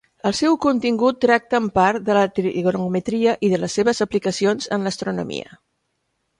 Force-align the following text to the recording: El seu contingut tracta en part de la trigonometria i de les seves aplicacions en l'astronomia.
El 0.27 0.33
seu 0.35 0.55
contingut 0.61 1.19
tracta 1.25 1.59
en 1.63 1.67
part 1.75 2.07
de 2.07 2.15
la 2.19 2.25
trigonometria 2.39 3.37
i 3.49 3.53
de 3.55 3.63
les 3.67 3.79
seves 3.81 4.03
aplicacions 4.09 4.73
en 4.79 4.89
l'astronomia. 4.89 5.57